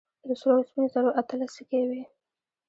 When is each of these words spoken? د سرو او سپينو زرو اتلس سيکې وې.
د 0.27 0.29
سرو 0.39 0.53
او 0.57 0.65
سپينو 0.67 0.91
زرو 0.93 1.09
اتلس 1.19 1.51
سيکې 1.55 1.81
وې. 1.89 2.01